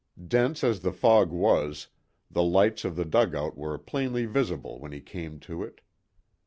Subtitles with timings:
[0.27, 1.89] Dense as the fog was,
[2.31, 5.79] the lights of the dugout were plainly visible when he came to it.